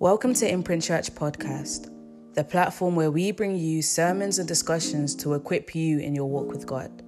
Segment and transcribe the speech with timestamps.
[0.00, 1.90] Welcome to Imprint Church Podcast,
[2.32, 6.50] the platform where we bring you sermons and discussions to equip you in your walk
[6.50, 7.02] with God.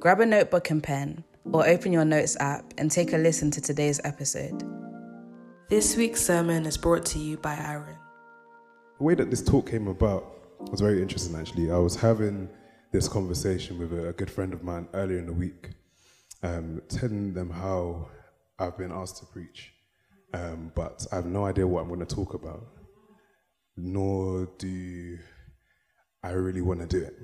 [0.00, 3.60] Grab a notebook and pen, or open your notes app and take a listen to
[3.60, 4.60] today's episode.
[5.68, 7.96] This week's sermon is brought to you by Aaron.
[8.98, 10.26] The way that this talk came about
[10.68, 11.70] was very interesting, actually.
[11.70, 12.48] I was having
[12.90, 15.70] this conversation with a, good friend of mine earlier in the week,
[16.42, 18.08] um, telling them how
[18.58, 19.74] I've been asked to preach,
[20.32, 22.66] um, but I have no idea what I'm going to talk about,
[23.76, 25.18] nor do
[26.22, 27.14] I really want to do it.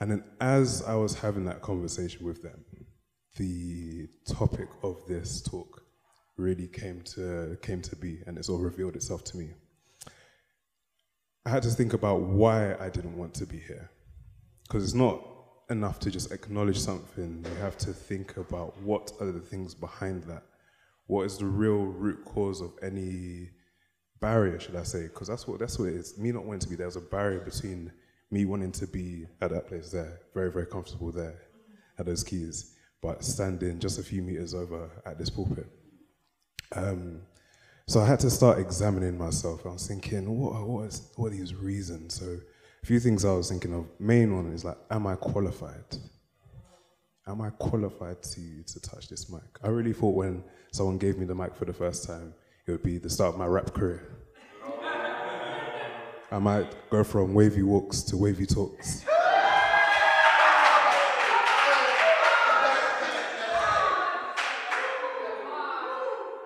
[0.00, 2.64] And then, as I was having that conversation with them,
[3.36, 5.82] the topic of this talk
[6.36, 9.50] really came to came to be, and it's all revealed itself to me.
[11.44, 13.90] I had to think about why I didn't want to be here,
[14.66, 15.20] because it's not
[15.70, 17.44] enough to just acknowledge something.
[17.44, 20.44] You have to think about what are the things behind that.
[21.08, 23.50] What is the real root cause of any
[24.20, 25.04] barrier, should I say?
[25.04, 26.16] Because that's what that's what it is.
[26.18, 27.90] Me not wanting to be there was a barrier between
[28.30, 31.40] me wanting to be at that place there, very, very comfortable there
[31.98, 35.66] at those keys, but standing just a few meters over at this pulpit.
[36.76, 37.22] Um,
[37.86, 39.64] so I had to start examining myself.
[39.64, 42.14] I was thinking, what, what, is, what are these reasons?
[42.14, 42.38] So
[42.82, 43.86] a few things I was thinking of.
[43.98, 45.96] Main one is like, am I qualified?
[47.28, 49.42] Am I qualified to, to touch this mic?
[49.62, 52.32] I really thought when someone gave me the mic for the first time,
[52.66, 54.02] it would be the start of my rap career.
[56.30, 59.04] I might go from wavy walks to wavy talks.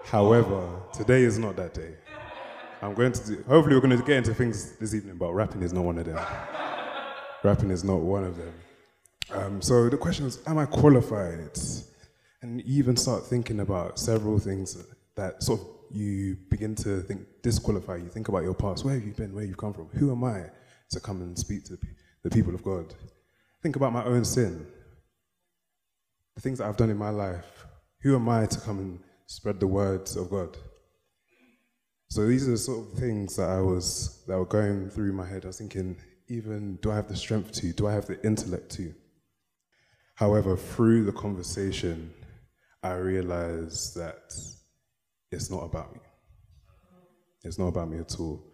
[0.02, 1.94] However, today is not that day.
[2.83, 5.62] I'm going to do, hopefully, we're going to get into things this evening, but rapping
[5.62, 6.19] is not one of them.
[7.44, 8.52] rapping is not one of them.
[9.30, 11.58] Um, so the question is, am I qualified?
[12.42, 14.76] And you even start thinking about several things
[15.14, 17.96] that sort of you begin to think disqualify.
[17.96, 18.84] You think about your past.
[18.84, 19.34] Where have you been?
[19.34, 19.88] Where you've come from?
[19.88, 20.46] Who am I
[20.90, 21.78] to come and speak to
[22.22, 22.94] the people of God?
[23.62, 24.66] Think about my own sin,
[26.34, 27.66] the things that I've done in my life.
[28.02, 30.56] Who am I to come and spread the words of God?
[32.08, 35.27] So these are the sort of things that I was that were going through my
[35.27, 35.44] head.
[35.44, 35.96] I was thinking,
[36.28, 37.72] even do I have the strength to?
[37.72, 38.92] Do I have the intellect to?
[40.14, 42.12] However, through the conversation,
[42.83, 44.34] I realized that
[45.30, 46.00] it's not about me.
[47.45, 48.45] It's not about me at all.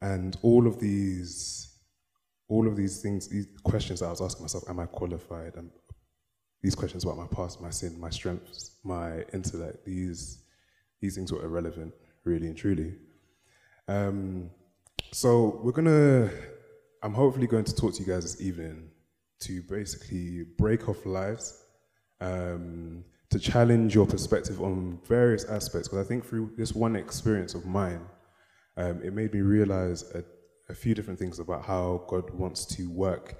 [0.00, 1.78] And all of these,
[2.48, 5.54] all of these things, these questions that I was asking myself, am I qualified?
[5.56, 5.70] And
[6.62, 10.42] these questions about my past, my sin, my strengths, my intellect, these,
[11.00, 12.94] these things were irrelevant, really and truly.
[13.88, 14.50] Um,
[15.12, 16.30] so we're gonna,
[17.02, 18.91] I'm hopefully going to talk to you guys this evening
[19.42, 21.64] to basically break off lives,
[22.20, 25.88] um, to challenge your perspective on various aspects.
[25.88, 28.02] Because I think through this one experience of mine,
[28.76, 30.24] um, it made me realize a,
[30.70, 33.36] a, few different things about how God wants to work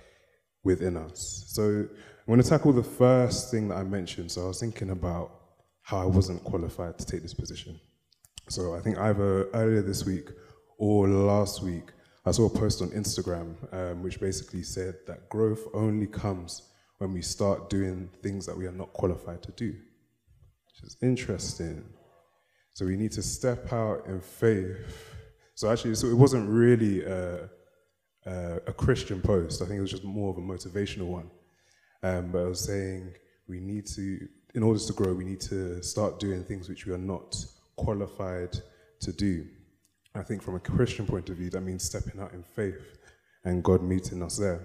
[0.62, 1.44] within us.
[1.48, 4.30] So I'm going to tackle the first thing that I mentioned.
[4.30, 5.30] So I was thinking about
[5.82, 7.80] how I wasn't qualified to take this position.
[8.48, 10.28] So I think either earlier this week
[10.78, 11.90] or last week,
[12.24, 16.68] I saw a post on Instagram um, which basically said that growth only comes
[16.98, 21.84] when we start doing things that we are not qualified to do, which is interesting.
[22.74, 25.16] So we need to step out in faith.
[25.56, 27.50] So actually, so it wasn't really a,
[28.24, 29.60] a, a Christian post.
[29.60, 31.30] I think it was just more of a motivational one.
[32.04, 33.14] Um, but I was saying
[33.48, 34.18] we need to,
[34.54, 37.34] in order to grow, we need to start doing things which we are not
[37.76, 38.56] qualified
[39.00, 39.44] to do.
[40.14, 42.98] I think from a Christian point of view, that means stepping out in faith
[43.44, 44.60] and God meeting us there.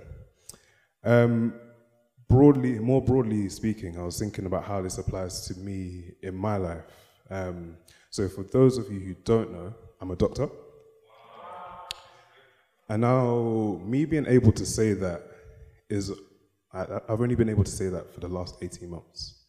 [1.03, 1.53] Um,
[2.27, 6.57] broadly, more broadly speaking, I was thinking about how this applies to me in my
[6.57, 6.83] life.
[7.29, 7.77] Um,
[8.09, 10.49] so, for those of you who don't know, I'm a doctor.
[12.89, 15.21] And now, me being able to say that
[15.89, 16.11] is,
[16.73, 19.43] I, have only been able to say that for the last 18 months.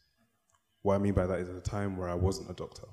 [0.82, 2.86] What I mean by that is at a time where I wasn't a doctor.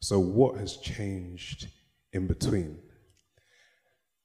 [0.00, 1.68] So, what has changed
[2.12, 2.78] in between?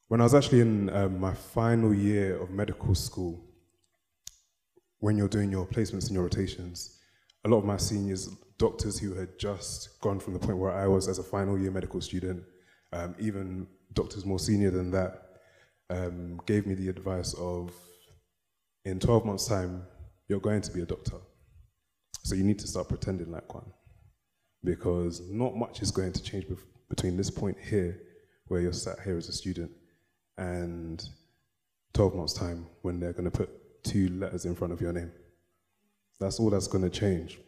[0.08, 3.44] When I was actually in um, my final year of medical school,
[5.00, 7.00] when you're doing your placements and your rotations,
[7.46, 10.88] a lot of my seniors, doctors who had just gone from the point where I
[10.88, 12.44] was as a final year medical student,
[12.92, 15.24] um, even doctors more senior than that,
[15.90, 17.74] um, gave me the advice of
[18.86, 19.84] in 12 months' time,
[20.28, 21.18] you're going to be a doctor.
[22.24, 23.72] So you need to start pretending like one.
[24.64, 26.46] Because not much is going to change
[26.94, 28.00] between this point here,
[28.48, 29.72] where you're sat here as a student,
[30.38, 31.04] and
[31.94, 33.50] 12 months' time when they're going to put
[33.84, 35.12] two letters in front of your name.
[36.20, 37.40] That's all that's going to change.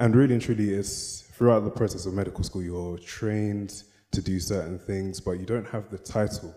[0.00, 4.40] And really and truly, it's throughout the process of medical school, you're trained to do
[4.40, 6.52] certain things, but you don't have the title.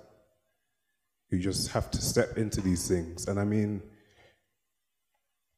[1.30, 3.28] You just have to step into these things.
[3.28, 3.84] And I mean,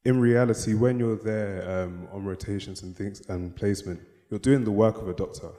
[0.04, 4.72] in reality, when you're there um, on rotations and things and placement, you're doing the
[4.72, 5.52] work of a doctor.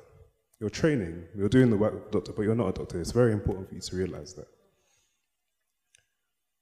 [0.63, 3.01] You're training, you're doing the work of a doctor, but you're not a doctor.
[3.01, 4.47] It's very important for you to realize that.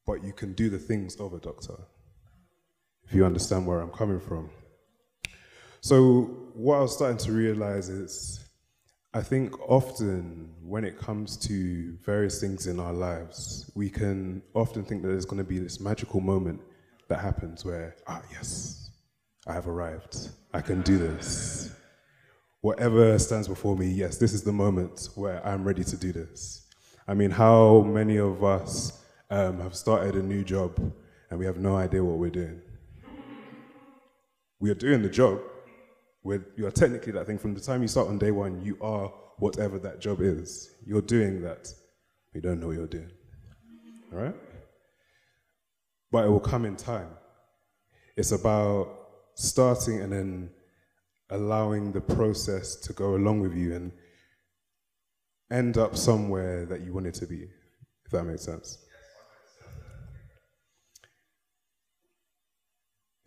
[0.07, 1.75] But you can do the things of a doctor,
[3.05, 4.49] if you understand where I'm coming from.
[5.83, 6.23] So,
[6.55, 8.43] what I was starting to realize is
[9.13, 14.83] I think often when it comes to various things in our lives, we can often
[14.83, 16.63] think that there's going to be this magical moment
[17.09, 18.93] that happens where, ah, yes,
[19.47, 20.31] I have arrived.
[20.55, 21.71] I can do this.
[22.63, 26.67] Whatever stands before me, yes, this is the moment where I'm ready to do this.
[27.09, 30.79] I mean, how many of us um, have started a new job
[31.31, 32.61] and we have no idea what we're doing?
[34.59, 35.41] We are doing the job,
[36.21, 38.77] where you are technically that thing from the time you start on day one, you
[38.83, 40.71] are whatever that job is.
[40.87, 41.73] You're doing that.
[42.35, 43.11] You don't know what you're doing.
[44.13, 44.35] All right?
[46.13, 47.09] But it will come in time.
[48.19, 48.89] It's about
[49.35, 50.51] starting and then
[51.31, 53.93] allowing the process to go along with you and
[55.51, 57.49] end up somewhere that you want it to be,
[58.05, 58.79] if that makes sense.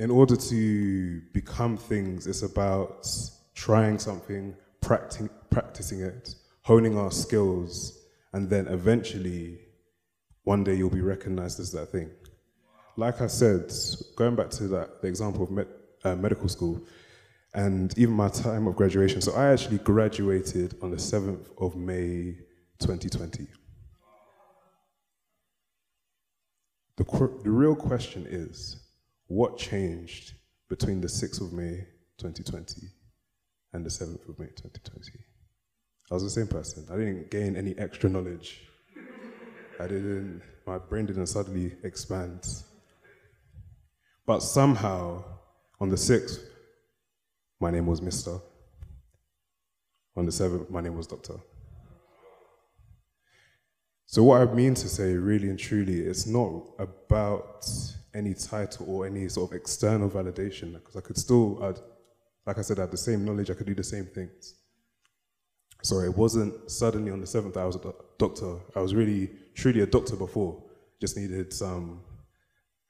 [0.03, 3.07] in order to become things, it's about
[3.55, 7.99] trying something, practicing, practicing it, honing our skills,
[8.33, 9.59] and then eventually,
[10.43, 12.09] one day you'll be recognized as that thing.
[12.97, 13.71] Like I said,
[14.17, 15.67] going back to that the example of med,
[16.03, 16.81] uh, medical school,
[17.53, 19.21] and even my time of graduation.
[19.21, 22.37] So I actually graduated on the 7th of May
[22.79, 23.47] 2020.
[26.97, 27.03] The,
[27.43, 28.83] the real question is
[29.27, 30.33] what changed
[30.69, 32.87] between the 6th of May 2020
[33.73, 35.01] and the 7th of May 2020?
[36.11, 36.85] I was the same person.
[36.91, 38.67] I didn't gain any extra knowledge.
[39.79, 42.47] I didn't, my brain didn't suddenly expand.
[44.25, 45.23] But somehow,
[45.79, 46.39] on the 6th,
[47.63, 48.41] my name was Mr.
[50.17, 51.35] On the 7th, my name was Doctor.
[54.05, 57.65] So, what I mean to say, really and truly, it's not about
[58.13, 61.79] any title or any sort of external validation because I could still, I'd,
[62.45, 64.55] like I said, I had the same knowledge, I could do the same things.
[65.83, 68.57] So it wasn't suddenly on the seventh I was a doctor.
[68.75, 70.61] I was really, truly a doctor before.
[70.99, 72.01] Just needed some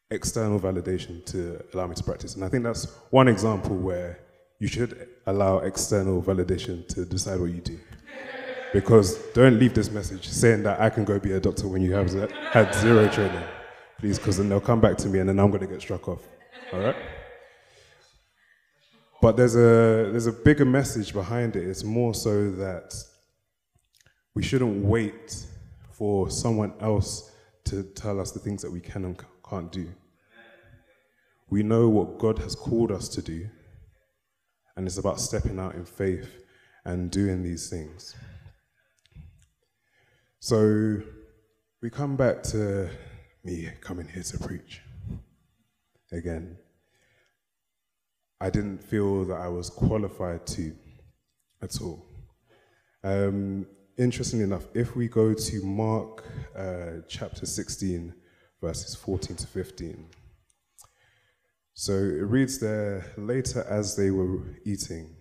[0.09, 2.35] external validation to allow me to practice.
[2.35, 4.19] And I think that's one example where
[4.59, 7.79] you should allow external validation to decide what you do.
[8.73, 11.93] Because don't leave this message saying that I can go be a doctor when you
[11.93, 12.11] have
[12.51, 13.43] had zero training
[14.03, 16.09] please, because then they'll come back to me and then I'm going to get struck
[16.09, 16.27] off.
[16.73, 16.95] All right?
[19.21, 21.65] But there's a, there's a bigger message behind it.
[21.65, 22.93] It's more so that
[24.35, 25.45] we shouldn't wait
[25.93, 27.31] for someone else
[27.63, 29.87] to tell us the things that we can and can't do.
[31.49, 33.47] We know what God has called us to do,
[34.75, 36.43] and it's about stepping out in faith
[36.85, 38.15] and doing these things.
[40.39, 41.01] So
[41.81, 42.89] we come back to
[43.43, 44.81] me coming here to preach.
[46.11, 46.57] Again,
[48.39, 50.75] I didn't feel that I was qualified to
[51.61, 52.05] at all.
[53.03, 53.65] Um,
[53.97, 58.13] interestingly enough, if we go to Mark uh, chapter 16,
[58.61, 60.05] verses 14 to 15,
[61.73, 65.15] so it reads there later as they were eating,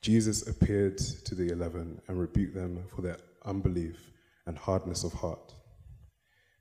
[0.00, 4.12] Jesus appeared to the eleven and rebuked them for their unbelief
[4.46, 5.54] and hardness of heart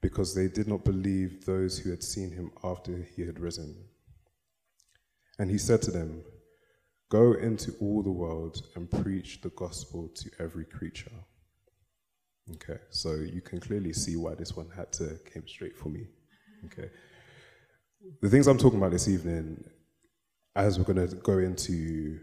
[0.02, 3.76] because they did not believe those who had seen him after he had risen.
[5.40, 6.24] And he said to them,
[7.10, 11.12] Go into all the world and preach the gospel to every creature.
[12.56, 16.08] Okay, so you can clearly see why this one had to came straight for me.
[16.66, 16.90] Okay.
[18.22, 19.64] The things I'm talking about this evening,
[20.56, 22.20] as we're going to go into,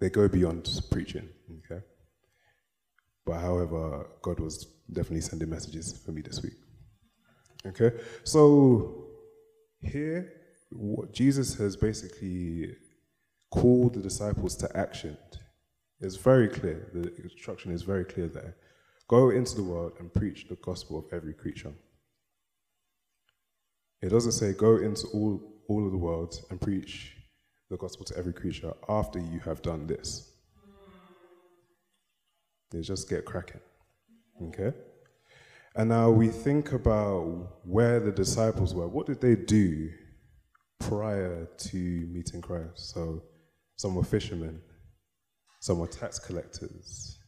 [0.00, 1.28] they go beyond preaching.
[1.64, 1.82] Okay.
[3.24, 6.54] But however, God was definitely sending messages for me this week.
[7.66, 7.90] Okay,
[8.24, 9.08] so
[9.80, 10.32] here,
[10.70, 12.74] what Jesus has basically
[13.50, 15.16] called the disciples to action.
[16.00, 16.88] It's very clear.
[16.94, 18.56] The instruction is very clear there.
[19.08, 21.72] Go into the world and preach the gospel of every creature.
[24.00, 27.16] It doesn't say go into all, all of the world and preach
[27.70, 30.32] the gospel to every creature after you have done this.
[32.70, 33.60] They just get cracking.
[34.48, 34.72] Okay?
[35.74, 38.88] And now we think about where the disciples were.
[38.88, 39.90] What did they do
[40.80, 42.92] prior to meeting Christ?
[42.92, 43.22] So
[43.76, 44.60] some were fishermen,
[45.60, 47.18] some were tax collectors.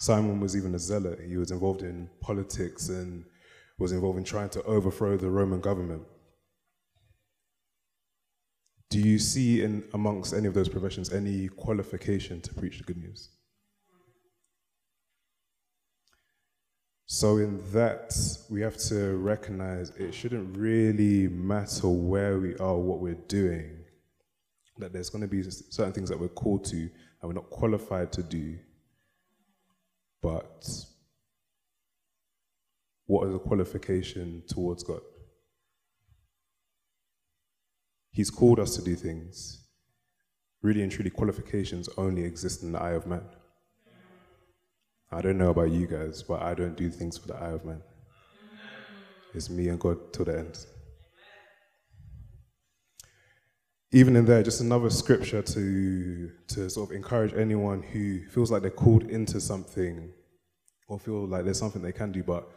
[0.00, 1.20] Simon was even a zealot.
[1.26, 3.24] He was involved in politics and
[3.78, 6.02] was involved in trying to overthrow the Roman government.
[8.90, 12.96] Do you see in amongst any of those professions any qualification to preach the good
[12.96, 13.28] news?
[17.06, 18.16] So, in that,
[18.48, 23.78] we have to recognize it shouldn't really matter where we are, what we're doing,
[24.78, 26.90] that there's going to be certain things that we're called to and
[27.24, 28.58] we're not qualified to do.
[30.22, 30.68] But
[33.06, 35.00] what is a qualification towards God?
[38.12, 39.64] He's called us to do things.
[40.62, 43.22] Really and truly, qualifications only exist in the eye of man.
[45.12, 47.64] I don't know about you guys, but I don't do things for the eye of
[47.64, 47.82] man.
[49.34, 50.58] It's me and God till the end.
[53.92, 58.62] Even in there, just another scripture to, to sort of encourage anyone who feels like
[58.62, 60.12] they're called into something
[60.86, 62.48] or feel like there's something they can do, but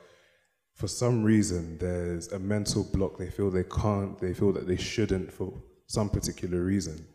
[0.75, 3.17] for some reason there's a mental block.
[3.17, 5.53] They feel they can't, they feel that they shouldn't for
[5.87, 7.05] some particular reason.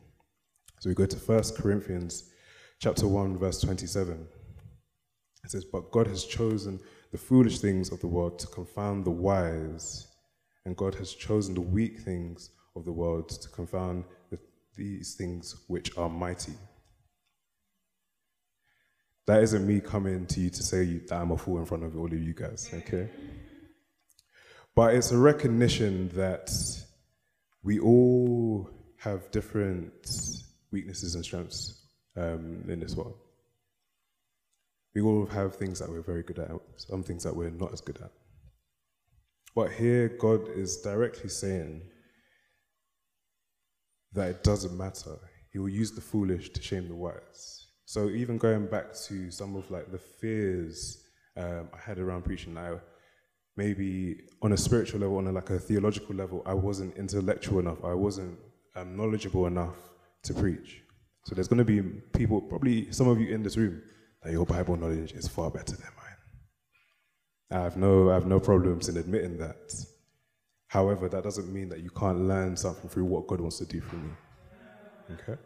[0.81, 2.31] So we go to 1 Corinthians
[2.79, 4.29] chapter 1, verse 27.
[5.45, 6.79] It says, But God has chosen
[7.11, 10.07] the foolish things of the world to confound the wise,
[10.65, 14.39] and God has chosen the weak things of the world to confound the,
[14.77, 16.53] these things which are mighty.
[19.27, 21.97] That isn't me coming to you to say that I'm a fool in front of
[21.97, 23.09] all of you guys, okay?
[24.79, 26.53] But it's a recognition that
[27.65, 30.09] we all have different
[30.71, 31.83] weaknesses and strengths
[32.17, 33.17] um, in this world.
[34.95, 37.81] We all have things that we're very good at, some things that we're not as
[37.81, 38.13] good at.
[39.53, 41.83] But here, God is directly saying
[44.13, 45.17] that it doesn't matter.
[45.53, 47.67] He will use the foolish to shame the wise.
[47.85, 51.03] So even going back to some of like the fears
[51.37, 52.79] um, I had around preaching now,
[53.59, 57.85] maybe on a spiritual level, on a, like a theological level, I wasn't intellectual enough.
[57.85, 58.39] I wasn't
[58.77, 59.77] um, knowledgeable enough
[60.23, 60.81] to preach.
[61.27, 61.83] So there's going to be
[62.17, 63.83] people, probably some of you in this room,
[64.23, 67.61] that your Bible knowledge is far better than mine.
[67.61, 69.75] I have no, I have no problems in admitting that.
[70.69, 73.81] However, that doesn't mean that you can't learn something through what God wants to do
[73.81, 74.11] for me.
[75.15, 75.41] Okay?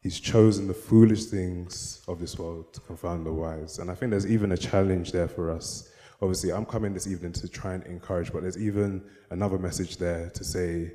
[0.00, 3.80] He's chosen the foolish things of this world to confound the wise.
[3.80, 5.90] And I think there's even a challenge there for us
[6.20, 10.30] obviously I'm coming this evening to try and encourage, but there's even another message there
[10.30, 10.92] to say,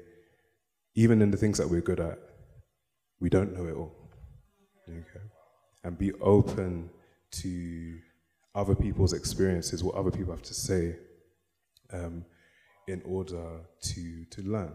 [0.95, 2.19] even in the things that we're good at,
[3.19, 3.95] we don't know it all.
[4.89, 5.25] Okay?
[5.83, 6.89] And be open
[7.31, 7.99] to
[8.55, 10.95] other people's experiences, what other people have to say,
[11.91, 12.25] um,
[12.87, 14.73] in order to, to learn.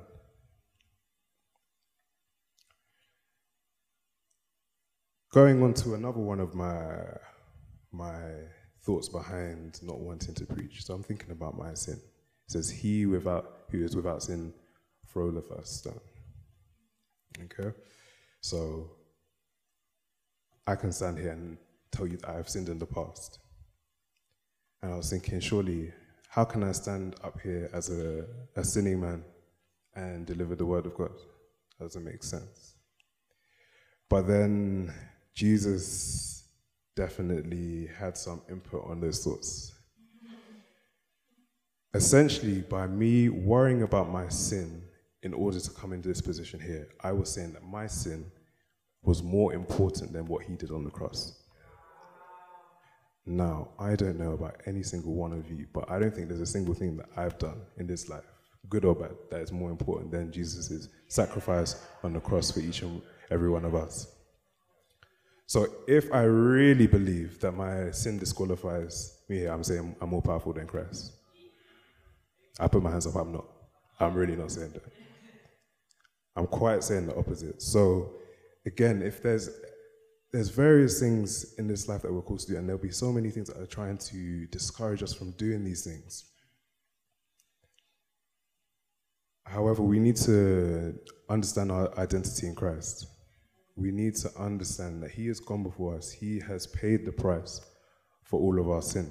[5.32, 7.02] Going on to another one of my,
[7.92, 8.18] my
[8.88, 10.82] thoughts behind not wanting to preach.
[10.82, 12.00] So I'm thinking about my sin.
[12.46, 14.54] It says, He without who is without sin
[15.12, 16.00] throweth a stone.
[17.44, 17.76] Okay?
[18.40, 18.92] So
[20.66, 21.58] I can stand here and
[21.90, 23.40] tell you that I have sinned in the past.
[24.80, 25.92] And I was thinking, surely,
[26.30, 28.24] how can I stand up here as a,
[28.56, 29.22] a sinning man
[29.94, 31.12] and deliver the word of God?
[31.78, 32.76] That doesn't make sense.
[34.08, 34.94] But then
[35.34, 36.37] Jesus
[36.98, 39.72] definitely had some input on those thoughts.
[41.94, 44.82] Essentially, by me worrying about my sin
[45.22, 48.26] in order to come into this position here, I was saying that my sin
[49.04, 51.40] was more important than what he did on the cross.
[53.24, 56.40] Now, I don't know about any single one of you, but I don't think there's
[56.40, 58.26] a single thing that I've done in this life,
[58.68, 62.82] good or bad, that is more important than Jesus' sacrifice on the cross for each
[62.82, 63.00] and
[63.30, 64.17] every one of us.
[65.48, 70.52] So if I really believe that my sin disqualifies me, I'm saying I'm more powerful
[70.52, 71.12] than Christ.
[72.60, 73.46] I put my hands up, I'm not.
[73.98, 74.82] I'm really not saying that.
[76.36, 77.62] I'm quite saying the opposite.
[77.62, 78.12] So
[78.66, 79.48] again, if there's
[80.32, 83.10] there's various things in this life that we're called to do, and there'll be so
[83.10, 86.26] many things that are trying to discourage us from doing these things.
[89.46, 90.98] However, we need to
[91.30, 93.06] understand our identity in Christ
[93.78, 96.10] we need to understand that He has gone before us.
[96.10, 97.60] He has paid the price
[98.22, 99.10] for all of our sin.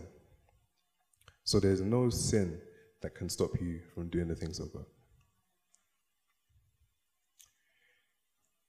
[1.43, 2.59] So there's no sin
[3.01, 4.86] that can stop you from doing the things of God.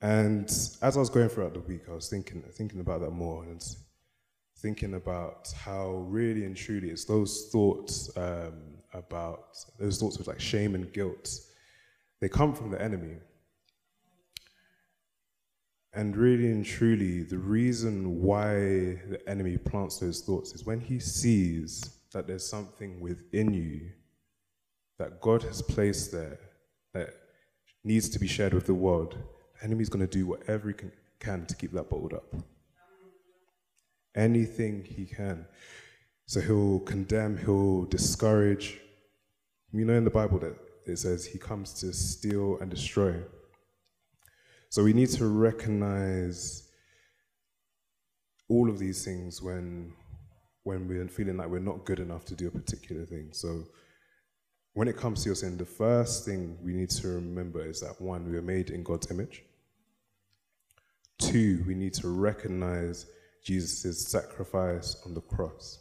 [0.00, 3.42] And as I was going throughout the week, I was thinking, thinking about that more
[3.42, 3.64] and
[4.58, 8.52] thinking about how really and truly it's those thoughts um,
[8.92, 11.40] about those thoughts of like shame and guilt.
[12.20, 13.16] They come from the enemy.
[15.98, 18.52] And really and truly, the reason why
[19.10, 23.90] the enemy plants those thoughts is when he sees that there's something within you
[25.00, 26.38] that God has placed there
[26.94, 27.14] that
[27.82, 29.18] needs to be shared with the world,
[29.54, 32.32] the enemy's going to do whatever he can, can to keep that bottled up.
[34.14, 35.46] Anything he can.
[36.26, 38.78] So he'll condemn, he'll discourage.
[39.72, 40.54] You know in the Bible that
[40.86, 43.16] it says he comes to steal and destroy.
[44.70, 46.68] So we need to recognize
[48.48, 49.92] all of these things when
[50.64, 53.30] when we're feeling like we're not good enough to do a particular thing.
[53.32, 53.64] So
[54.74, 57.98] when it comes to your sin, the first thing we need to remember is that
[58.00, 59.42] one, we are made in God's image.
[61.18, 63.06] Two, we need to recognize
[63.42, 65.80] Jesus' sacrifice on the cross.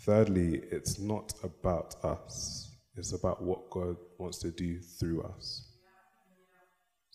[0.00, 5.65] Thirdly, it's not about us, it's about what God wants to do through us.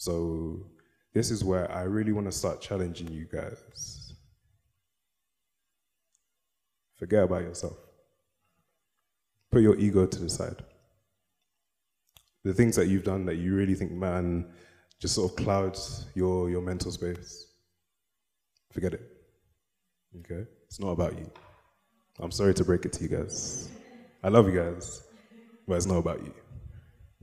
[0.01, 0.65] So,
[1.13, 4.13] this is where I really want to start challenging you guys.
[6.95, 7.77] Forget about yourself.
[9.51, 10.55] Put your ego to the side.
[12.43, 14.47] The things that you've done that you really think, man,
[14.99, 17.51] just sort of clouds your, your mental space.
[18.71, 19.03] Forget it.
[20.21, 20.49] Okay?
[20.65, 21.29] It's not about you.
[22.19, 23.69] I'm sorry to break it to you guys.
[24.23, 25.03] I love you guys,
[25.67, 26.33] but it's not about you.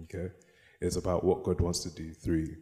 [0.04, 0.32] Okay?
[0.80, 2.56] It's about what God wants to do through you.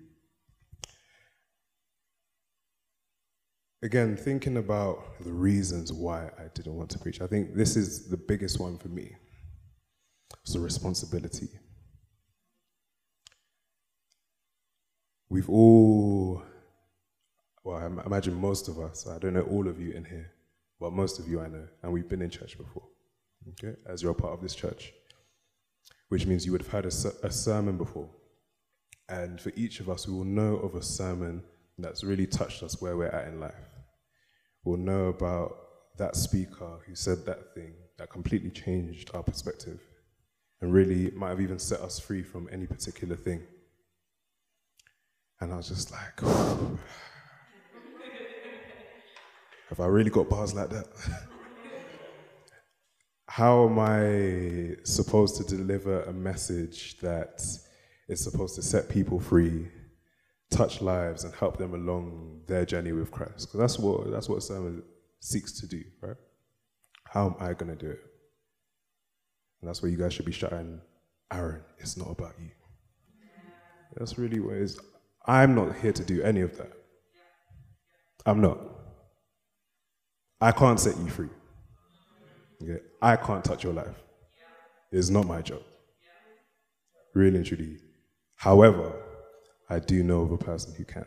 [3.83, 8.09] Again, thinking about the reasons why I didn't want to preach, I think this is
[8.09, 9.17] the biggest one for me.
[10.43, 11.49] It's a responsibility.
[15.29, 16.43] We've all,
[17.65, 20.33] well, I imagine most of us, I don't know all of you in here,
[20.81, 22.85] but most of you I know, and we've been in church before,
[23.51, 24.93] okay, as you're a part of this church,
[26.09, 28.09] which means you would have heard a, a sermon before.
[29.09, 31.43] And for each of us, we will know of a sermon
[31.79, 33.55] that's really touched us where we're at in life.
[34.65, 35.57] We'll know about
[35.99, 39.81] that speaker who said that thing that completely changed our perspective
[40.61, 43.43] and really might have even set us free from any particular thing.
[45.41, 46.21] And I was just like,
[49.69, 50.87] have I really got bars like that?
[53.29, 57.43] How am I supposed to deliver a message that
[58.09, 59.69] is supposed to set people free,
[60.57, 63.49] touch lives, and help them along their journey with Christ?
[63.49, 64.83] Because that's what that's what sermon
[65.21, 66.17] seeks to do, right?
[67.05, 68.01] How am I going to do it?
[69.61, 70.81] And that's where you guys should be shouting,
[71.33, 72.51] Aaron, it's not about you.
[73.97, 74.79] That's really what it is.
[75.27, 76.73] I'm not here to do any of that.
[78.27, 78.59] I'm not.
[80.41, 81.29] I can't set you free.
[82.63, 82.83] Okay?
[83.01, 84.03] I can't touch your life.
[84.93, 85.63] It's not my job.
[87.15, 87.79] Really and truly.
[88.37, 88.93] However,
[89.69, 91.07] I do know of a person who can.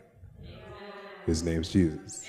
[1.26, 2.26] His name's Jesus.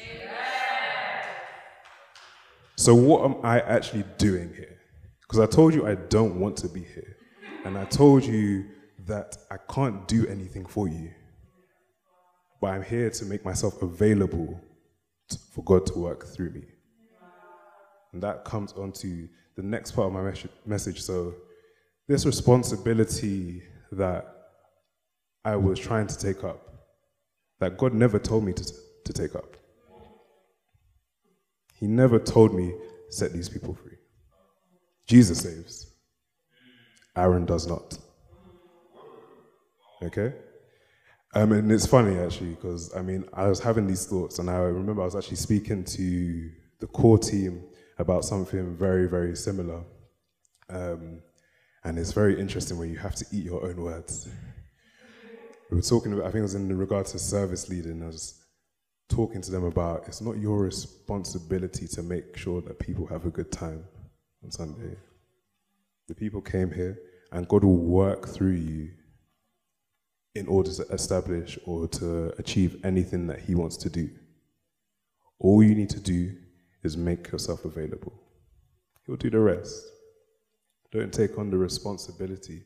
[2.76, 4.78] So, what am I actually doing here?
[5.22, 7.15] Because I told you I don't want to be here.
[7.63, 8.65] And I told you
[9.06, 11.12] that I can't do anything for you.
[12.60, 14.60] But I'm here to make myself available
[15.30, 16.63] to, for God to work through me.
[18.13, 21.02] And that comes on to the next part of my mes- message.
[21.02, 21.36] So,
[22.08, 24.40] this responsibility that
[25.43, 26.62] I was trying to take up,
[27.60, 28.73] that God never told me to,
[29.06, 29.58] to take up.
[31.80, 32.73] He never told me,
[33.10, 33.97] set these people free.
[35.08, 35.91] Jesus saves.
[37.15, 37.97] Aaron does not.
[40.04, 40.34] Okay?
[41.34, 44.58] Um, and it's funny actually, because I mean, I was having these thoughts, and I
[44.58, 47.63] remember I was actually speaking to the core team
[47.97, 49.84] about something very, very similar.
[50.69, 51.21] Um,
[51.84, 54.30] and it's very interesting when you have to eat your own words.
[55.72, 58.44] We were talking about, I think it was in regard to service leading, I was
[59.08, 63.30] talking to them about it's not your responsibility to make sure that people have a
[63.30, 63.86] good time
[64.44, 64.98] on Sunday.
[66.10, 67.00] The people came here,
[67.32, 68.90] and God will work through you
[70.36, 74.10] in order to establish or to achieve anything that He wants to do.
[75.40, 76.36] All you need to do
[76.84, 78.14] is make yourself available.
[79.06, 79.86] He'll do the rest.
[80.92, 82.64] Don't take on the responsibility.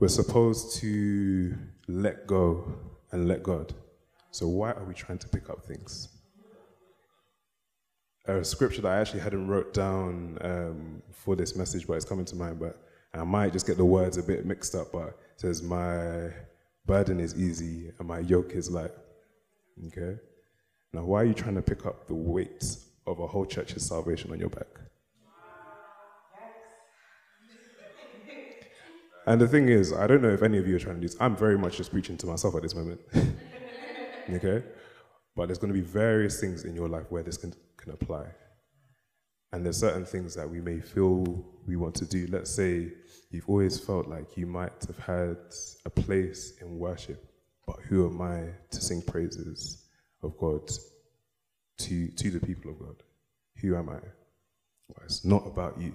[0.00, 1.56] We're supposed to
[1.88, 2.72] let go
[3.10, 3.74] and let God.
[4.30, 6.08] So, why are we trying to pick up things?
[8.28, 12.26] a scripture that I actually hadn't wrote down um, for this message, but it's coming
[12.26, 12.60] to mind.
[12.60, 12.78] But
[13.14, 14.92] I might just get the words a bit mixed up.
[14.92, 16.30] But it says, "My
[16.86, 18.92] burden is easy and my yoke is light."
[19.86, 20.16] Okay.
[20.92, 24.30] Now, why are you trying to pick up the weight of a whole church's salvation
[24.30, 24.87] on your back?
[29.28, 31.06] And the thing is, I don't know if any of you are trying to do
[31.06, 31.16] this.
[31.20, 33.00] I'm very much just preaching to myself at this moment.
[34.30, 34.62] Okay?
[35.34, 38.26] But there's going to be various things in your life where this can, can apply.
[39.52, 42.26] And there's certain things that we may feel we want to do.
[42.30, 42.92] Let's say
[43.30, 45.38] you've always felt like you might have had
[45.86, 47.24] a place in worship,
[47.66, 49.86] but who am I to sing praises
[50.22, 50.70] of God
[51.78, 53.02] to, to the people of God?
[53.62, 54.00] Who am I?
[54.94, 55.94] But it's not about you.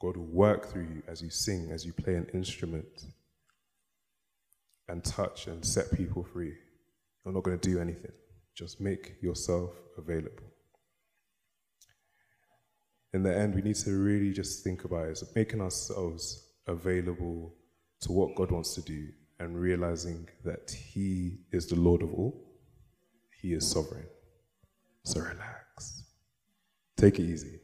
[0.00, 3.04] God will work through you as you sing, as you play an instrument,
[4.88, 6.54] and touch and set people free.
[7.24, 8.12] You're not going to do anything.
[8.54, 10.50] Just make yourself available.
[13.12, 17.54] In the end, we need to really just think about it, making ourselves available
[18.00, 19.08] to what God wants to do
[19.38, 22.46] and realizing that He is the Lord of all.
[23.42, 24.06] He is sovereign.
[25.04, 26.04] So relax.
[26.96, 27.58] Take it easy.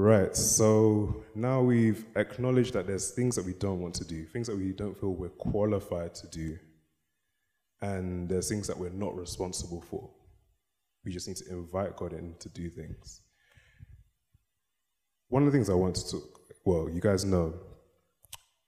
[0.00, 4.46] Right, so now we've acknowledged that there's things that we don't want to do, things
[4.46, 6.56] that we don't feel we're qualified to do,
[7.82, 10.08] and there's things that we're not responsible for.
[11.04, 13.22] We just need to invite God in to do things.
[15.30, 17.54] One of the things I want to talk, well, you guys know,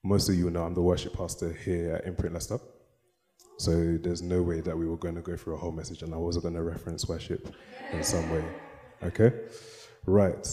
[0.03, 2.59] most of you know I'm the worship pastor here at Imprint Leicester.
[3.59, 6.13] So there's no way that we were going to go through a whole message and
[6.13, 7.55] I wasn't going to reference worship
[7.93, 8.45] in some way.
[9.05, 9.33] Okay?
[10.07, 10.45] Right.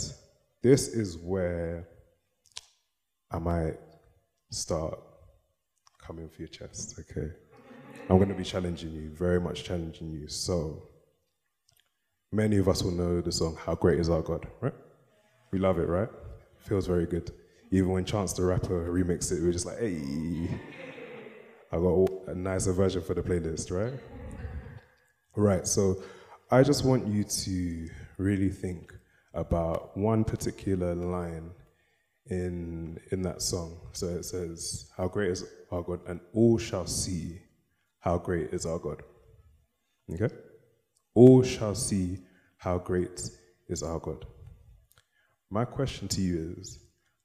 [0.70, 1.88] This is where
[3.32, 3.78] I might
[4.52, 5.00] start
[6.06, 7.32] coming for your chest, okay?
[8.10, 10.28] I'm going to be challenging you, very much challenging you.
[10.28, 10.90] So,
[12.34, 14.74] many of us will know the song How Great Is Our God, right?
[15.54, 16.10] We love it, right?
[16.58, 17.32] Feels very good.
[17.72, 20.50] Even when Chance the Rapper remixed it, we were just like, hey,
[21.72, 23.98] I got a nicer version for the playlist, right?
[25.34, 26.04] Right, so
[26.52, 28.97] I just want you to really think
[29.38, 31.52] about one particular line
[32.26, 33.78] in, in that song.
[33.94, 37.40] So it says, How great is our God, and all shall see
[38.00, 39.04] how great is our God.
[40.14, 40.34] Okay?
[41.14, 42.20] All shall see
[42.58, 43.30] how great
[43.68, 44.26] is our God.
[45.50, 46.80] My question to you is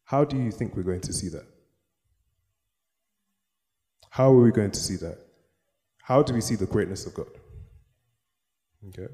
[0.04, 1.46] how do you think we're going to see that?
[4.10, 5.18] How are we going to see that?
[6.02, 7.30] How do we see the greatness of God?
[8.88, 9.12] Okay?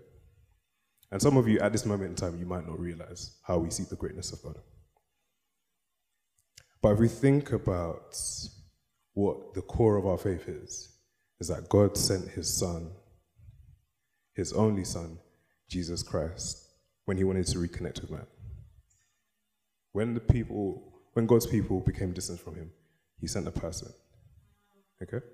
[1.10, 3.70] And some of you at this moment in time, you might not realize how we
[3.70, 4.58] see the greatness of God.
[6.82, 8.16] But if we think about
[9.14, 10.96] what the core of our faith is,
[11.40, 12.90] is that God sent his son,
[14.34, 15.18] his only son,
[15.68, 16.64] Jesus Christ,
[17.04, 18.26] when he wanted to reconnect with man.
[19.92, 22.70] When the people, when God's people became distant from him,
[23.20, 23.92] he sent a person.
[25.02, 25.24] Okay?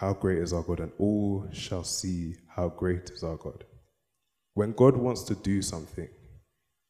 [0.00, 3.64] How great is our God, and all shall see how great is our God.
[4.54, 6.08] When God wants to do something,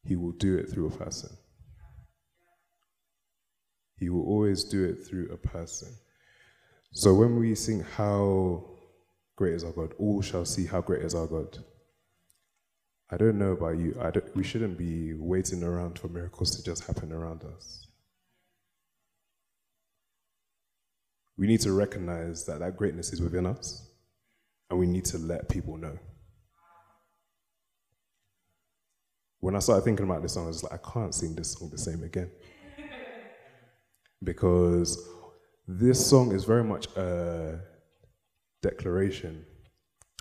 [0.01, 1.29] he will do it through a person.
[3.97, 5.89] He will always do it through a person.
[6.93, 8.63] So when we sing, How
[9.35, 11.57] great is our God, all shall see how great is our God.
[13.09, 13.93] I don't know about you,
[14.35, 17.87] we shouldn't be waiting around for miracles to just happen around us.
[21.41, 23.89] We need to recognize that that greatness is within us
[24.69, 25.97] and we need to let people know.
[29.39, 31.71] When I started thinking about this song, I was like, I can't sing this song
[31.71, 32.29] the same again.
[34.23, 35.03] because
[35.67, 37.59] this song is very much a
[38.61, 39.43] declaration.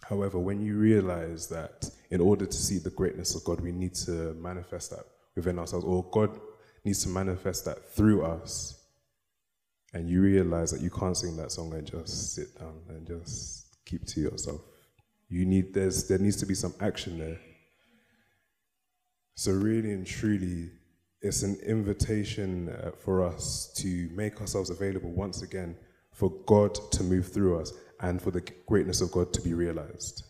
[0.02, 3.94] However, when you realize that in order to see the greatness of God, we need
[4.06, 5.04] to manifest that
[5.36, 6.40] within ourselves, or God
[6.82, 8.79] needs to manifest that through us,
[9.92, 13.76] and you realize that you can't sing that song and just sit down and just
[13.84, 14.60] keep to yourself.
[15.28, 17.38] You need there's there needs to be some action there.
[19.34, 20.70] So really and truly,
[21.22, 25.76] it's an invitation uh, for us to make ourselves available once again
[26.12, 30.24] for God to move through us and for the greatness of God to be realized.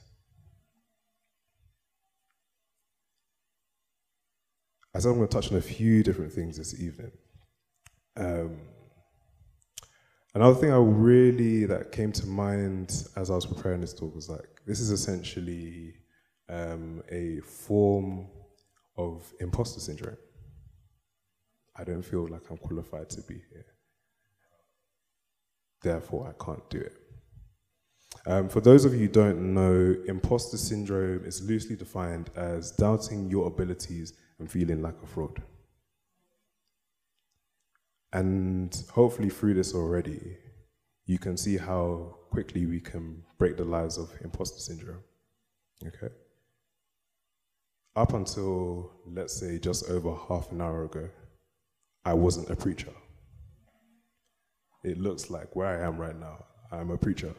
[4.95, 7.13] As I'm going to touch on a few different things this evening.
[8.17, 8.59] Um,
[10.35, 14.29] Another thing I really that came to mind as I was preparing this talk was
[14.29, 15.95] like this is essentially
[16.49, 18.29] um, a form
[18.97, 20.17] of imposter syndrome.
[21.77, 23.67] I don't feel like I'm qualified to be here.
[25.83, 26.93] Therefore, I can't do it.
[28.27, 33.31] Um, for those of you who don't know, imposter syndrome is loosely defined as doubting
[33.31, 35.43] your abilities and feeling like a fraud.
[38.13, 40.37] And hopefully, through this already,
[41.07, 45.03] you can see how quickly we can break the lives of imposter syndrome.
[45.87, 46.13] Okay?
[47.97, 51.09] Up until, let's say, just over half an hour ago,
[52.05, 52.93] I wasn't a preacher.
[54.83, 57.35] it looks like where I am right now, I'm a preacher.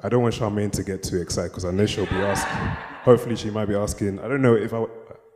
[0.00, 2.52] I don't want Charmaine to get too excited because I know she'll be asking.
[3.02, 4.20] Hopefully, she might be asking.
[4.20, 4.86] I don't know if I,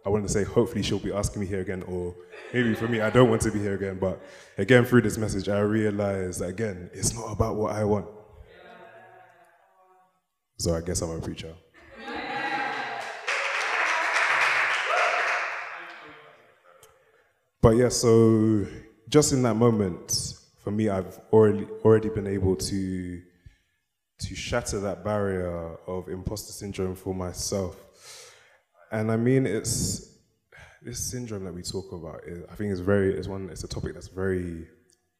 [0.05, 2.15] I want to say, hopefully, she'll be asking me here again, or
[2.53, 3.99] maybe for me, I don't want to be here again.
[4.01, 4.21] But
[4.59, 8.07] again, through this message, I realize that again, it's not about what I want.
[10.59, 11.55] So I guess I'm a preacher.
[17.61, 18.67] But yeah, so
[19.09, 23.23] just in that moment, for me, I've already already been able to
[24.19, 27.77] to shatter that barrier of imposter syndrome for myself.
[28.93, 30.19] And I mean, it's
[30.83, 32.21] this syndrome that we talk about.
[32.51, 34.69] I think it's very, it's one, it's a topic that's very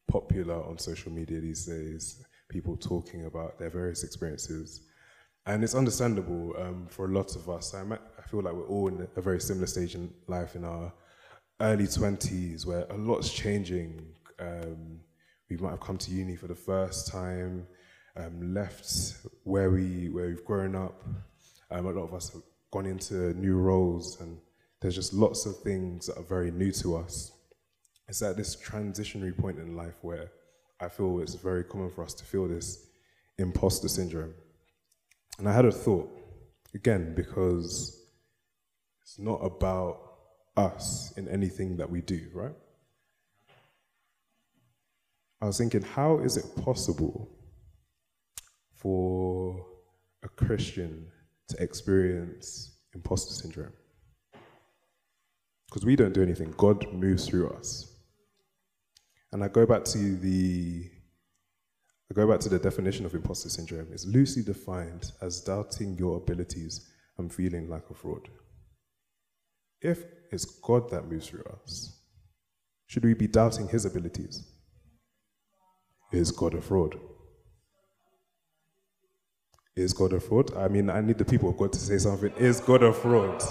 [0.07, 2.23] popular on social media these days.
[2.49, 4.81] People talking about their various experiences,
[5.47, 7.73] and it's understandable um, for a lot of us.
[7.73, 10.93] I, I feel like we're all in a very similar stage in life in our
[11.59, 14.05] early twenties, where a lot's changing.
[14.39, 14.99] Um,
[15.49, 17.65] we might have come to uni for the first time
[18.17, 21.03] um, left where we where we've grown up.
[21.71, 22.37] Um, a lot of us
[22.73, 24.39] gone into new roles, and
[24.81, 27.31] there's just lots of things that are very new to us.
[28.07, 30.31] It's at this transitionary point in life where
[30.79, 32.87] I feel it's very common for us to feel this
[33.37, 34.33] imposter syndrome.
[35.37, 36.09] And I had a thought,
[36.73, 38.01] again, because
[39.03, 39.99] it's not about
[40.57, 42.55] us in anything that we do, right?
[45.41, 47.29] I was thinking, how is it possible
[48.73, 49.63] for
[50.23, 51.05] a Christian
[51.49, 53.73] to experience imposter syndrome.
[55.67, 57.91] Because we don't do anything, God moves through us.
[59.31, 60.89] And I go back to the
[62.11, 63.87] I go back to the definition of imposter syndrome.
[63.91, 68.29] It's loosely defined as doubting your abilities and feeling like a fraud.
[69.81, 71.99] If it's God that moves through us,
[72.85, 74.47] should we be doubting his abilities?
[76.11, 76.99] Is God a fraud?
[79.75, 80.55] Is God a fraud?
[80.55, 82.31] I mean, I need the people of God to say something.
[82.37, 83.41] Is God a fraud?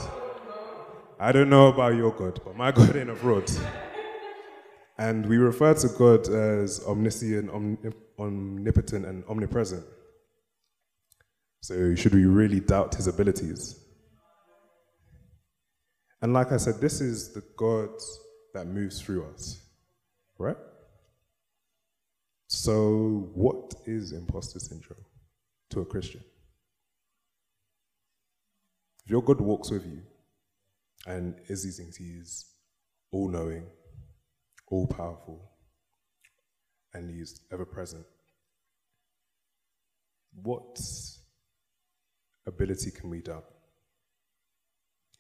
[1.19, 3.51] I don't know about your God, but my God ain't a fraud.
[4.99, 7.51] And we refer to God as omniscient,
[8.19, 9.85] omnipotent, and omnipresent.
[11.61, 13.79] So, should we really doubt his abilities?
[16.21, 17.91] And like I said, this is the God
[18.55, 19.61] that moves through us,
[20.39, 20.57] right?
[22.47, 25.05] So, what is imposter syndrome?
[25.73, 26.23] To a Christian.
[29.05, 30.03] If your God walks with you
[31.07, 32.47] and is these things, He is
[33.11, 33.67] all knowing,
[34.69, 35.51] all powerful,
[36.95, 38.05] and He is ever present,
[40.35, 40.81] what
[42.47, 43.45] ability can we doubt?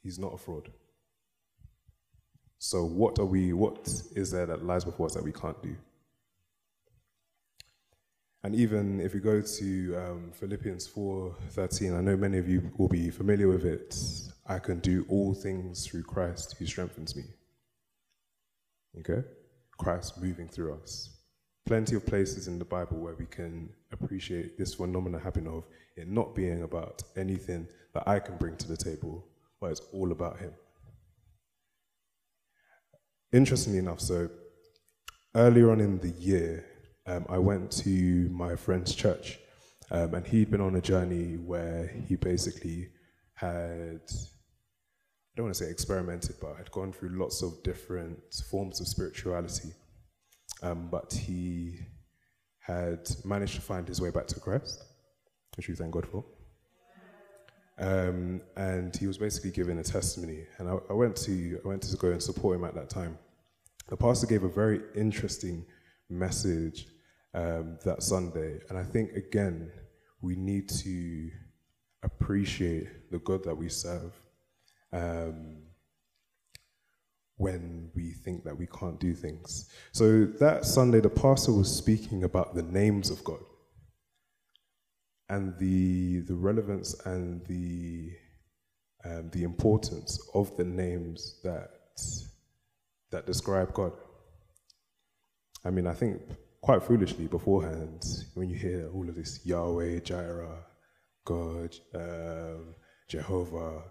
[0.02, 0.70] He's not a fraud.
[2.58, 5.76] So, what are we, what is there that lies before us that we can't do?
[8.44, 12.88] And even if we go to um, Philippians 4:13, I know many of you will
[12.88, 13.96] be familiar with it.
[14.46, 17.22] I can do all things through Christ who strengthens me.
[18.98, 19.22] Okay?
[19.78, 21.10] Christ moving through us.
[21.66, 25.64] Plenty of places in the Bible where we can appreciate this phenomenon happening of
[25.96, 29.24] it not being about anything that I can bring to the table,
[29.60, 30.52] but it's all about Him.
[33.32, 34.28] Interestingly enough, so
[35.34, 36.66] earlier on in the year,
[37.06, 39.38] um, I went to my friend's church,
[39.90, 42.88] um, and he'd been on a journey where he basically
[43.34, 48.18] had, I don't want to say experimented, but had gone through lots of different
[48.50, 49.70] forms of spirituality.
[50.62, 51.80] Um, but he
[52.60, 54.84] had managed to find his way back to Christ,
[55.56, 56.24] which we thank God for.
[57.78, 61.82] Um, and he was basically giving a testimony, and I, I, went to I went
[61.82, 63.18] to go and support him at that time.
[63.88, 65.66] The pastor gave a very interesting
[66.12, 66.86] message
[67.34, 68.60] um, that Sunday.
[68.68, 69.70] And I think, again,
[70.20, 71.30] we need to
[72.02, 74.12] appreciate the God that we serve
[74.92, 75.62] um,
[77.36, 79.70] when we think that we can't do things.
[79.92, 83.40] So that Sunday, the pastor was speaking about the names of God
[85.28, 88.10] and the, the relevance and the,
[89.04, 91.70] um, the importance of the names that,
[93.10, 93.92] that describe God.
[95.64, 96.20] I mean, I think
[96.60, 100.64] quite foolishly beforehand, when you hear all of this Yahweh, Jireh,
[101.24, 102.74] God, um,
[103.08, 103.82] Jehovah,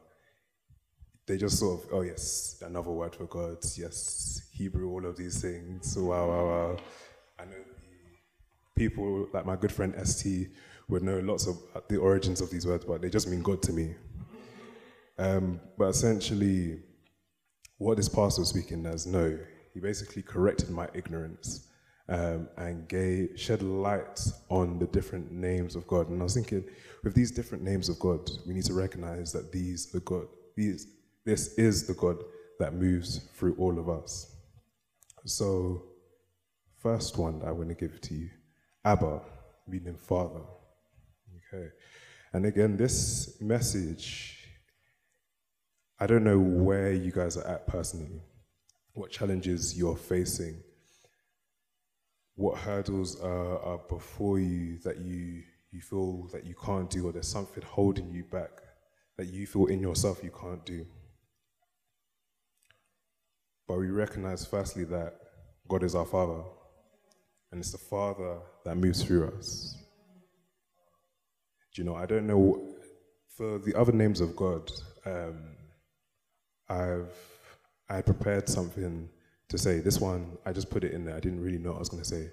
[1.28, 5.42] they just sort of, oh yes, another word for God, yes, Hebrew, all of these
[5.42, 5.98] things.
[5.98, 6.78] Wow, wow, wow.
[7.40, 7.64] I know
[8.76, 10.50] people like my good friend ST
[10.90, 11.58] would know lots of
[11.88, 13.96] the origins of these words, but they just mean God to me.
[15.18, 16.82] Um, but essentially,
[17.78, 19.38] what this pastor was speaking as, no,
[19.74, 21.68] He basically corrected my ignorance
[22.10, 26.10] um, and gave, shed light on the different names of God.
[26.10, 26.64] And I was thinking,
[27.04, 30.88] with these different names of God, we need to recognize that these are God, these,
[31.26, 32.18] this is the God
[32.60, 34.36] that moves through all of us.
[35.26, 35.84] So,
[36.80, 38.30] first one that I want to give to you,
[38.84, 39.22] Abba,
[39.68, 40.42] meaning Father.
[41.54, 41.68] Okay,
[42.34, 44.38] and again, this message,
[46.00, 48.22] I don't know where you guys are at personally,
[48.94, 50.62] what challenges you're facing
[52.36, 57.12] what hurdles are, are before you that you, you feel that you can't do, or
[57.12, 58.50] there's something holding you back
[59.18, 60.86] that you feel in yourself you can't do.
[63.68, 65.14] But we recognize, firstly, that
[65.68, 66.42] God is our Father,
[67.52, 69.78] and it's the Father that moves through us.
[71.74, 72.76] Do you know, I don't know,
[73.38, 74.72] for the other names of God,
[75.06, 75.56] um,
[76.68, 77.14] I've
[77.92, 79.10] I prepared something
[79.50, 79.80] to say.
[79.80, 81.16] This one, I just put it in there.
[81.16, 82.30] I didn't really know what I was going to say.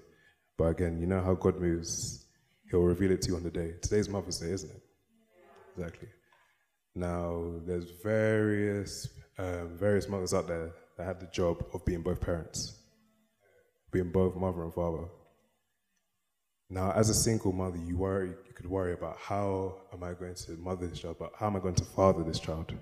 [0.57, 2.25] But again, you know how God moves.
[2.71, 3.73] He'll reveal it to you on the day.
[3.81, 4.81] Today's Mother's Day, isn't it?
[5.75, 6.07] Exactly.
[6.95, 12.19] Now, there's various um, various mothers out there that have the job of being both
[12.19, 12.77] parents,
[13.91, 15.05] being both mother and father.
[16.69, 20.35] Now, as a single mother, you worry, you could worry about how am I going
[20.35, 22.73] to mother this child, but how am I going to father this child?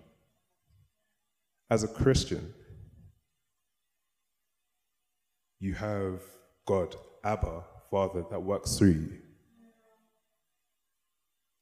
[1.70, 2.54] As a Christian,
[5.60, 6.22] you have
[6.66, 9.18] God, Abba, Father, that works through you.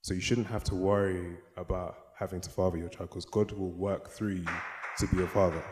[0.02, 3.72] So you shouldn't have to worry about having to father your child because God will
[3.72, 4.48] work through you
[5.00, 5.64] to be a father.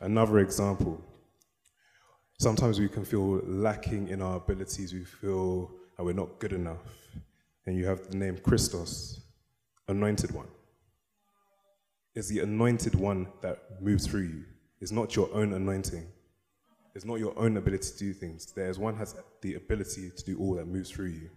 [0.00, 1.02] Another example
[2.40, 6.78] sometimes we can feel lacking in our abilities, we feel that we're not good enough.
[7.66, 9.20] And you have the name Christos,
[9.88, 10.48] anointed one.
[12.14, 14.44] It's the anointed one that moves through you.
[14.80, 16.06] It's not your own anointing.
[16.94, 18.46] It's not your own ability to do things.
[18.52, 21.30] There's one has the ability to do all that moves through you.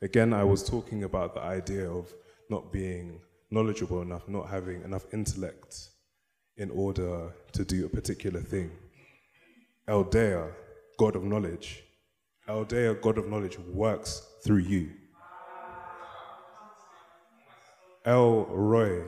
[0.00, 2.12] Again, I was talking about the idea of
[2.50, 5.90] not being knowledgeable enough, not having enough intellect
[6.56, 8.70] in order to do a particular thing.
[9.86, 10.52] Eldea,
[10.98, 11.84] God of knowledge.
[12.48, 14.90] Eldea, God of knowledge, works through you.
[18.04, 19.04] El Roi,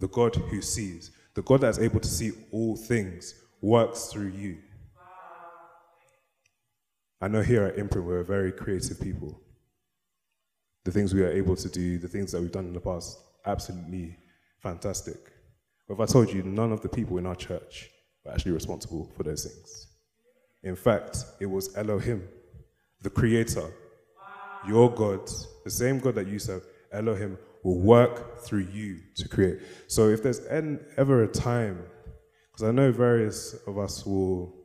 [0.00, 4.32] the God who sees, the God that is able to see all things, works through
[4.32, 4.58] you.
[7.22, 9.40] I know here at Imprint we're very creative people.
[10.82, 13.16] The things we are able to do, the things that we've done in the past,
[13.46, 14.16] absolutely
[14.60, 15.18] fantastic.
[15.86, 17.90] But if I told you, none of the people in our church
[18.24, 19.86] were actually responsible for those things.
[20.64, 22.26] In fact, it was Elohim,
[23.02, 23.70] the creator,
[24.66, 25.30] your God,
[25.62, 29.60] the same God that you serve, Elohim, will work through you to create.
[29.86, 30.40] So if there's
[30.96, 31.84] ever a time,
[32.50, 34.56] because I know various of us will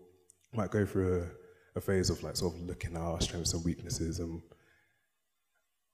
[0.53, 1.27] might go through a
[1.77, 4.41] a phase of like sort of looking at our strengths and weaknesses and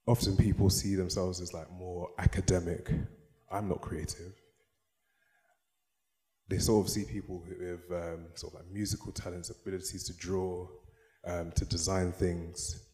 [0.08, 2.90] often people see themselves as like more academic.
[3.52, 4.34] I'm not creative.
[6.50, 10.68] They sort of see people with um, sort of like musical talents abilities to draw
[11.26, 12.86] um, to design things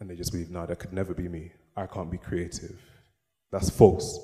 [0.00, 1.52] and they just believe no that could never be me.
[1.76, 2.80] I can't be creative.
[3.50, 4.18] That's false.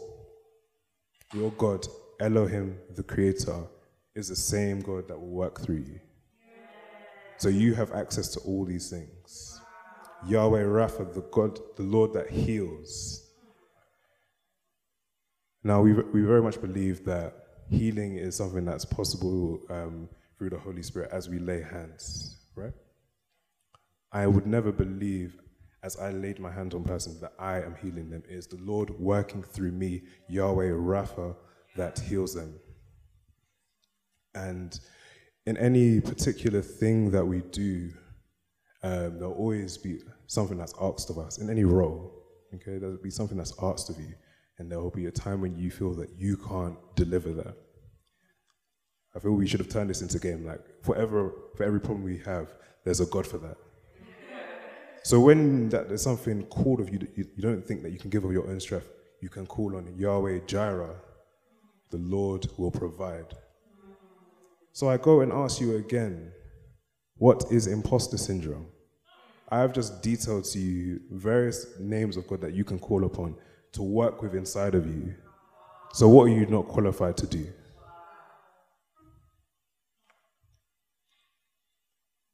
[1.32, 1.86] Your god
[2.20, 3.64] elohim the creator
[4.14, 5.98] is the same god that will work through you
[7.36, 9.60] so you have access to all these things.
[10.26, 13.20] Yahweh Rapha, the God, the Lord that heals.
[15.62, 17.34] Now, we, we very much believe that
[17.70, 22.72] healing is something that's possible um, through the Holy Spirit as we lay hands, right?
[24.12, 25.36] I would never believe,
[25.82, 28.22] as I laid my hand on persons, that I am healing them.
[28.28, 31.34] It is the Lord working through me, Yahweh Rapha,
[31.76, 32.54] that heals them.
[34.34, 34.78] And
[35.46, 37.90] in any particular thing that we do,
[38.82, 42.12] um, there'll always be something that's asked of us in any role.
[42.54, 44.14] Okay, there'll be something that's asked of you,
[44.58, 47.56] and there will be a time when you feel that you can't deliver that.
[49.14, 50.44] I feel we should have turned this into a game.
[50.44, 53.56] Like forever, for every problem we have, there's a God for that.
[55.02, 58.10] so when that, there's something called of you, you, you don't think that you can
[58.10, 58.88] give of your own strength,
[59.20, 60.96] you can call on Yahweh Jireh.
[61.90, 63.34] The Lord will provide.
[64.74, 66.32] So I go and ask you again
[67.18, 68.66] what is imposter syndrome?
[69.48, 73.36] I've just detailed to you various names of God that you can call upon
[73.74, 75.14] to work with inside of you.
[75.92, 77.46] So, what are you not qualified to do?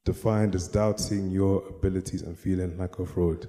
[0.06, 3.48] Defined as doubting your abilities and feeling like a fraud.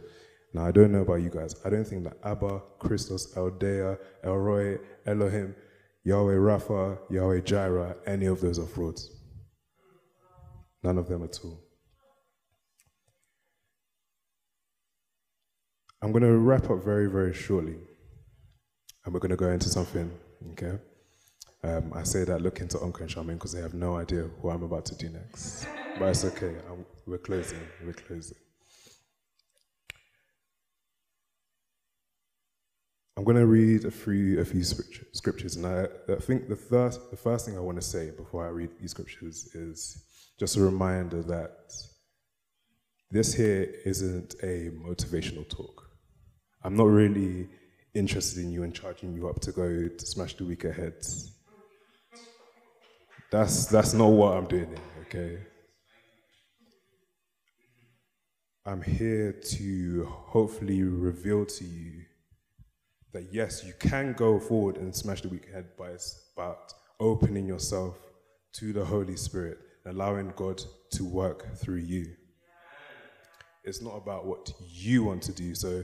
[0.54, 1.56] Now, I don't know about you guys.
[1.64, 5.56] I don't think that Abba, Christos, Eldea, El Roi, Elohim
[6.04, 9.10] Yahweh Rapha, Yahweh Jireh, any of those are frauds.
[10.84, 11.60] None of them at all.
[16.02, 17.76] I'm going to wrap up very, very shortly.
[19.06, 20.12] And we're going to go into something,
[20.54, 20.80] okay?
[21.64, 24.56] Um, I say that looking to Uncle and Charmaine because they have no idea what
[24.56, 25.68] I'm about to do next.
[26.00, 26.56] but it's okay.
[26.72, 27.60] I'm, we're closing.
[27.86, 28.38] We're closing.
[33.22, 37.12] I'm going to read a few, a few scriptures, and I, I think the first,
[37.12, 40.04] the first thing I want to say before I read these scriptures is
[40.40, 41.72] just a reminder that
[43.12, 45.88] this here isn't a motivational talk.
[46.64, 47.48] I'm not really
[47.94, 51.32] interested in you and charging you up to go to smash the weaker heads.
[53.30, 55.38] That's that's not what I'm doing here, okay?
[58.66, 62.06] I'm here to hopefully reveal to you
[63.14, 65.96] that yes, you can go forward and smash the week ahead by
[66.36, 67.98] but opening yourself
[68.54, 72.16] to the Holy Spirit, allowing God to work through you.
[73.64, 75.54] It's not about what you want to do.
[75.56, 75.84] So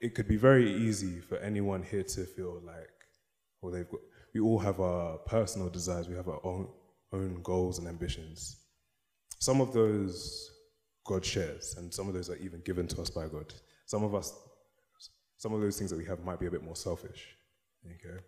[0.00, 2.90] it could be very easy for anyone here to feel like,
[3.60, 4.00] well, they've got,
[4.34, 6.68] we all have our personal desires, we have our own,
[7.12, 8.56] own goals and ambitions.
[9.38, 10.50] Some of those
[11.04, 13.52] God shares, and some of those are even given to us by God.
[13.86, 14.32] Some of us,
[15.44, 17.36] some of those things that we have might be a bit more selfish.
[17.86, 18.18] Okay?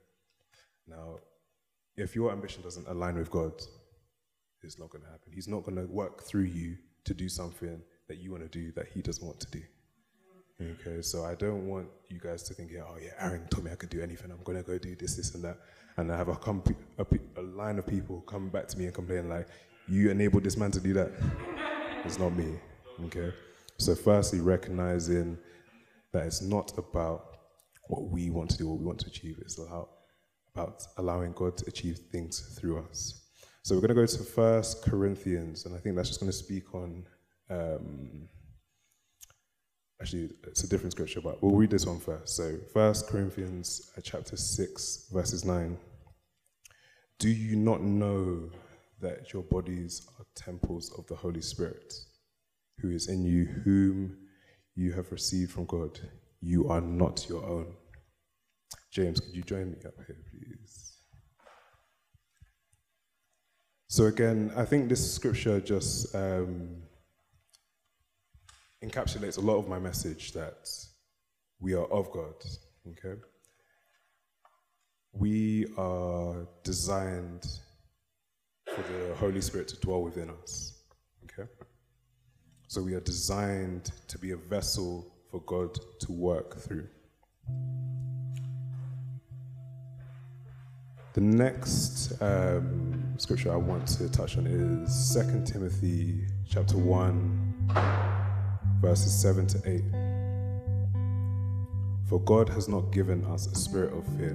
[0.87, 1.17] Now,
[1.97, 3.55] if your ambition doesn't align with God,
[4.63, 5.33] it's not going to happen.
[5.33, 8.71] He's not going to work through you to do something that you want to do
[8.73, 9.63] that He doesn't want to do.
[10.61, 13.77] Okay, so I don't want you guys to think, oh yeah, Aaron told me I
[13.77, 14.31] could do anything.
[14.31, 15.57] I'm gonna go do this, this, and that,
[15.97, 16.77] and I have a, comp-
[17.39, 19.49] line of people come back to me and complain like,
[19.89, 21.13] you enabled this man to do that.
[22.05, 22.59] it's not me.
[23.07, 23.33] Okay,
[23.79, 25.39] so firstly, recognizing
[26.19, 27.39] it's not about
[27.89, 29.39] what we want to do, what we want to achieve.
[29.41, 29.91] It's about
[30.55, 33.29] about allowing God to achieve things through us.
[33.63, 36.37] So we're going to go to First Corinthians, and I think that's just going to
[36.37, 37.05] speak on.
[37.51, 38.29] Um,
[40.01, 42.37] actually it's a different scripture, but we'll read this one first.
[42.37, 45.79] So First Corinthians uh, chapter six, verses nine.
[47.19, 48.51] Do you not know
[49.01, 51.95] that your bodies are temples of the Holy Spirit,
[52.81, 54.17] who is in you, whom
[54.77, 55.99] you have received from God?
[56.41, 57.75] You are not your own.
[58.93, 60.93] James, could you join me up here, please?
[63.89, 66.83] So again, I think this scripture just um,
[68.85, 70.69] encapsulates a lot of my message that
[71.61, 72.35] we are of God.
[72.89, 73.21] Okay?
[75.13, 77.47] We are designed
[78.67, 80.83] for the Holy Spirit to dwell within us.
[81.25, 81.49] Okay?
[82.69, 86.89] So we are designed to be a vessel for God to work through.
[91.15, 97.47] The next um, scripture I want to touch on is 2 Timothy chapter 1
[98.81, 99.83] verses 7 to 8.
[102.09, 104.35] For God has not given us a spirit of fear,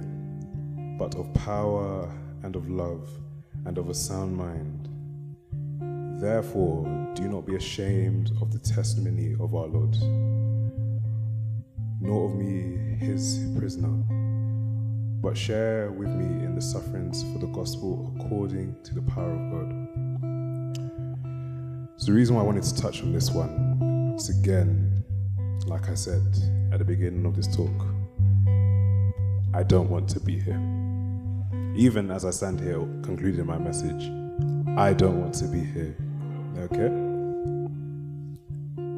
[0.98, 2.10] but of power
[2.42, 3.08] and of love
[3.66, 4.88] and of a sound mind.
[6.22, 9.96] Therefore, do not be ashamed of the testimony of our Lord,
[12.00, 14.04] nor of me, his prisoner,
[15.20, 19.50] but share with me in the sufferings for the gospel according to the power of
[19.50, 19.68] God.
[21.96, 23.80] So, the reason why I wanted to touch on this one
[24.12, 25.02] once again,
[25.66, 26.22] like I said
[26.70, 27.84] at the beginning of this talk,
[29.54, 30.62] I don't want to be here.
[31.74, 34.08] Even as I stand here concluding my message,
[34.78, 35.96] I don't want to be here.
[36.58, 36.88] Okay?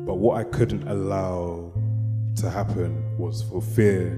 [0.07, 1.73] But what I couldn't allow
[2.37, 4.11] to happen was for fear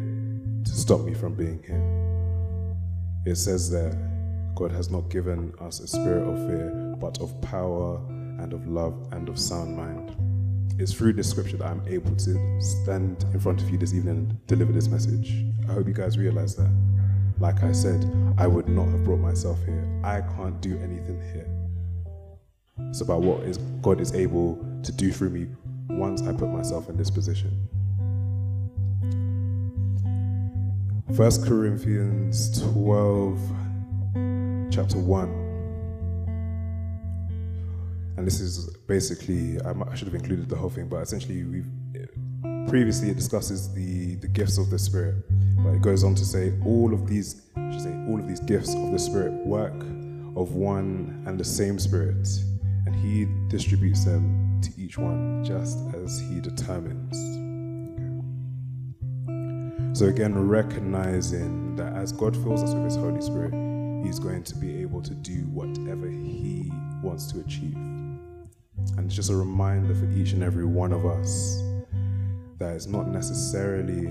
[0.65, 1.83] to stop me from being here.
[3.25, 3.93] It says there,
[4.55, 7.97] God has not given us a spirit of fear, but of power
[8.41, 10.17] and of love and of sound mind.
[10.79, 14.17] It's through this scripture that I'm able to stand in front of you this evening
[14.17, 15.45] and deliver this message.
[15.69, 16.71] I hope you guys realize that.
[17.39, 20.01] Like I said, I would not have brought myself here.
[20.05, 21.56] I can't do anything here.
[22.79, 25.49] It's about what is God is able to do through me
[25.89, 27.69] once I put myself in this position.
[31.17, 33.41] First Corinthians 12,
[34.71, 35.47] chapter 1
[38.17, 41.67] and this is basically um, I should have included the whole thing, but essentially we've
[42.69, 45.17] previously it discusses the the gifts of the Spirit,
[45.59, 48.41] but it goes on to say all of these I should say all of these
[48.41, 49.75] gifts of the Spirit work
[50.37, 52.27] of one and the same Spirit,
[52.87, 57.17] and He distributes them to each one just as He determines.
[59.99, 63.53] So again, recognizing that as God fills us with His Holy Spirit,
[64.07, 66.71] he's going to be able to do whatever he
[67.03, 67.75] wants to achieve.
[67.75, 71.63] And it's just a reminder for each and every one of us
[72.59, 74.07] that it's not necessarily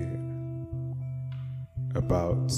[1.94, 2.52] about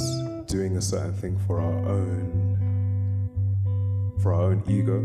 [0.47, 2.57] doing a certain thing for our own
[4.21, 4.99] for our own ego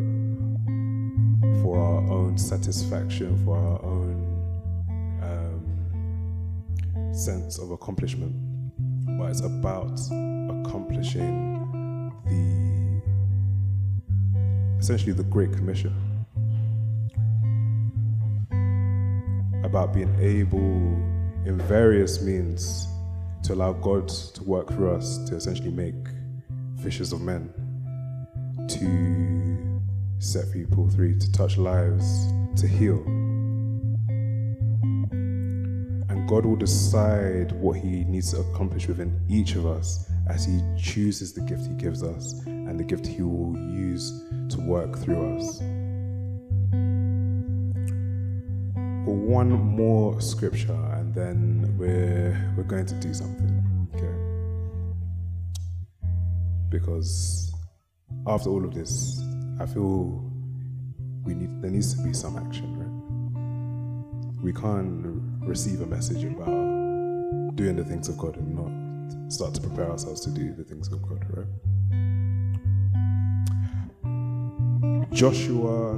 [1.62, 4.18] for our own satisfaction for our own
[5.22, 8.34] um, sense of accomplishment
[9.18, 10.00] but it's about
[10.66, 11.64] accomplishing
[12.26, 12.74] the
[14.84, 15.96] essentially the great commission.
[19.64, 20.60] About being able
[21.46, 22.86] in various means
[23.44, 25.96] to allow God to work through us to essentially make
[26.82, 27.50] fishers of men,
[28.68, 29.73] to
[30.20, 33.04] set people free, to touch lives, to heal.
[36.10, 40.62] And God will decide what He needs to accomplish within each of us as He
[40.78, 45.38] chooses the gift He gives us and the gift He will use to work through
[45.38, 45.62] us.
[49.34, 53.90] one more scripture and then we're we're going to do something.
[53.96, 54.14] Okay.
[56.70, 57.52] Because
[58.28, 59.24] after all of this,
[59.64, 60.22] I feel
[61.24, 64.44] we need there needs to be some action, right?
[64.44, 65.06] We can't
[65.48, 70.20] receive a message about doing the things of God and not start to prepare ourselves
[70.26, 71.48] to do the things of God, right?
[75.14, 75.98] Joshua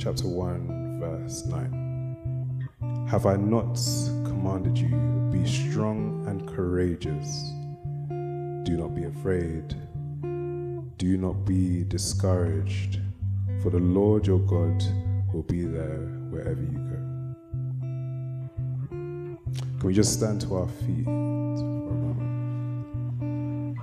[0.00, 3.06] chapter 1, verse 9.
[3.08, 3.78] Have I not
[4.24, 4.88] commanded you,
[5.30, 7.52] be strong and courageous?
[8.68, 9.76] Do not be afraid.
[10.98, 12.98] Do not be discouraged,
[13.62, 14.82] for the Lord your God
[15.32, 16.96] will be there wherever you go.
[18.90, 23.78] Can we just stand to our feet for a moment?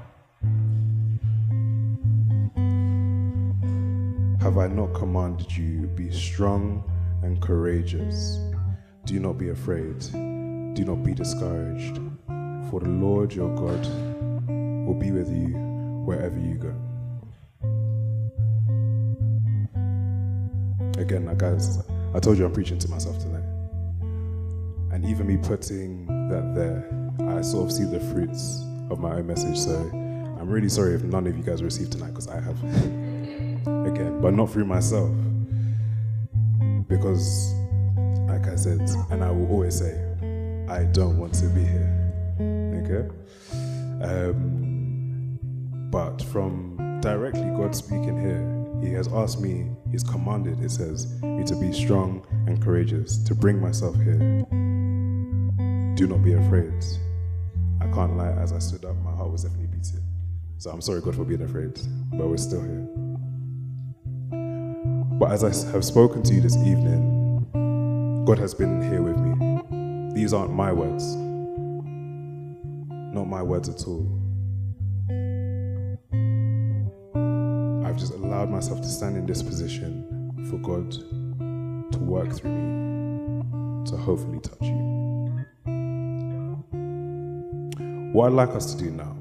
[4.41, 6.83] Have I not commanded you, be strong
[7.23, 8.39] and courageous?
[9.05, 9.99] Do not be afraid.
[10.11, 12.01] Do not be discouraged.
[12.69, 13.87] For the Lord your God
[14.85, 15.55] will be with you
[16.03, 16.75] wherever you go.
[20.97, 21.79] Again, guys,
[22.13, 23.43] I told you I'm preaching to myself tonight.
[24.93, 26.87] And even me putting that there,
[27.37, 29.57] I sort of see the fruits of my own message.
[29.57, 32.63] So I'm really sorry if none of you guys received tonight because I have.
[33.65, 35.11] Again, but not through myself.
[36.87, 37.53] Because
[38.27, 38.81] like I said,
[39.11, 39.93] and I will always say,
[40.69, 41.91] I don't want to be here.
[42.83, 43.07] Okay?
[44.03, 45.39] Um,
[45.91, 48.43] but from directly God speaking here,
[48.81, 53.33] He has asked me, He's commanded, it says, me to be strong and courageous, to
[53.33, 54.45] bring myself here.
[55.95, 56.73] Do not be afraid.
[57.79, 60.01] I can't lie, as I stood up, my heart was definitely beating.
[60.57, 61.79] So I'm sorry, God, for being afraid,
[62.11, 62.85] but we're still here.
[65.17, 67.45] But as I have spoken to you this evening,
[68.25, 70.11] God has been here with me.
[70.13, 71.15] These aren't my words,
[73.15, 74.24] not my words at all.
[77.95, 80.03] I've just allowed myself to stand in this position
[80.49, 80.91] for God
[81.93, 84.75] to work through me to hopefully touch you.
[88.11, 89.15] What I'd like us to do now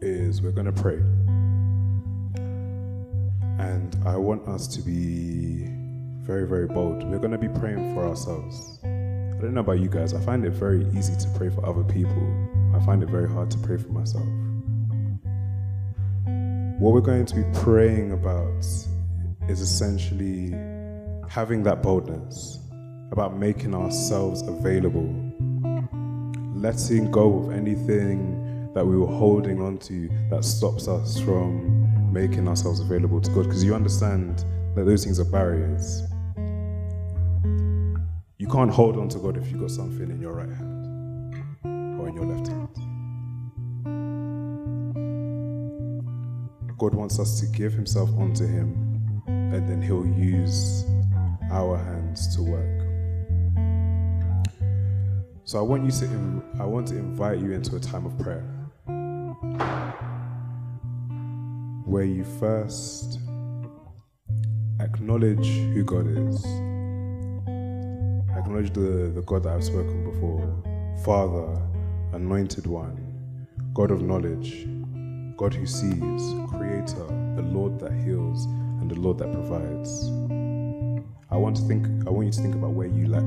[0.00, 0.96] is we're going to pray.
[3.62, 5.66] And I want us to be
[6.22, 7.04] very, very bold.
[7.04, 8.78] We're going to be praying for ourselves.
[8.82, 8.86] I
[9.42, 12.26] don't know about you guys, I find it very easy to pray for other people.
[12.74, 14.24] I find it very hard to pray for myself.
[16.84, 18.58] What we're going to be praying about
[19.48, 20.50] is essentially
[21.30, 22.58] having that boldness,
[23.10, 25.08] about making ourselves available,
[26.54, 32.46] letting go of anything that we were holding on to that stops us from making
[32.46, 33.44] ourselves available to God.
[33.44, 36.02] Because you understand that those things are barriers.
[38.36, 40.73] You can't hold on to God if you've got something in your right hand
[46.78, 50.84] God wants us to give Himself unto Him, and then He'll use
[51.50, 52.84] our hands to work.
[55.44, 58.42] So I want you to I want to invite you into a time of prayer.
[61.84, 63.20] Where you first
[64.80, 66.44] acknowledge who God is.
[68.36, 70.62] Acknowledge the, the God that I've spoken before.
[71.04, 71.60] Father,
[72.12, 74.66] Anointed One, God of knowledge,
[75.36, 78.44] God who sees, Creator, the Lord that heals,
[78.80, 80.04] and the Lord that provides.
[81.30, 83.24] I want to think I want you to think about where you lack.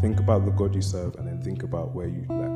[0.00, 2.50] Think about the God you serve and then think about where you lack.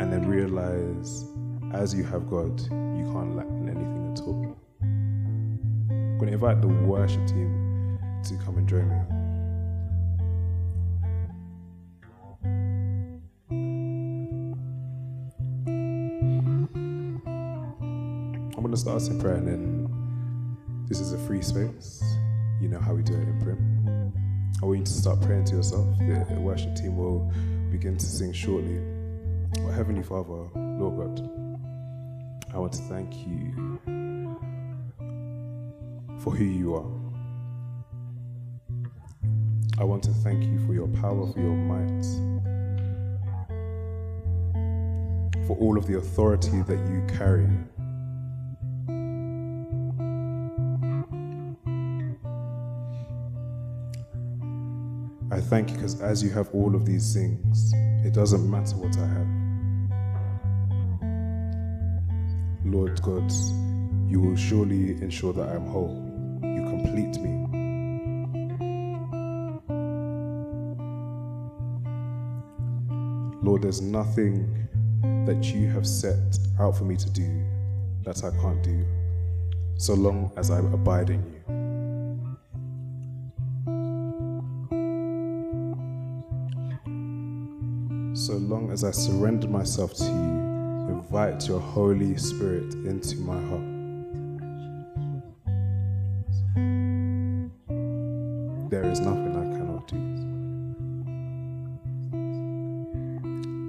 [0.00, 1.24] And then realize
[1.72, 4.56] as you have God, you can't lack in anything at all.
[4.80, 9.21] I'm going to invite the worship team to come and join me.
[18.72, 22.02] I'm to start us in prayer and then this is a free space.
[22.58, 23.60] You know how we do it Imprint.
[24.62, 25.86] I want you to start praying to yourself.
[25.98, 27.30] The worship team will
[27.70, 28.80] begin to sing shortly.
[29.74, 31.20] Heavenly Father, Lord God,
[32.54, 33.78] I want to thank you
[36.20, 36.90] for who you are.
[39.78, 42.04] I want to thank you for your power, for your might,
[45.46, 47.50] for all of the authority that you carry.
[55.52, 57.74] Thank you because as you have all of these things,
[58.06, 59.28] it doesn't matter what I have.
[62.64, 63.30] Lord God,
[64.10, 65.92] you will surely ensure that I am whole.
[66.42, 67.32] You complete me.
[73.42, 74.48] Lord, there's nothing
[75.26, 77.44] that you have set out for me to do
[78.04, 78.86] that I can't do,
[79.76, 81.41] so long as I abide in you.
[88.72, 90.10] As I surrender myself to you
[90.88, 93.68] invite your Holy Spirit into my heart.
[98.70, 99.98] There is nothing I cannot do.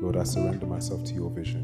[0.01, 1.62] Lord, I surrender myself to your vision,